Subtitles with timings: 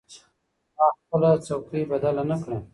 [0.77, 2.57] ما خپله څوکۍ بدله نه کړه.